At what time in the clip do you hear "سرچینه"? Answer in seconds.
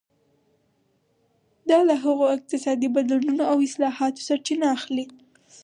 4.27-4.65